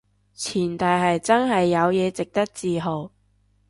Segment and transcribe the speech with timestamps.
[0.33, 3.11] 前提係真係有嘢值得自豪